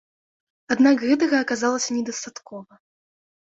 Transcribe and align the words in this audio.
Аднак 0.75 1.03
гэтага 1.11 1.43
аказалася 1.45 1.89
недастаткова. 2.01 2.83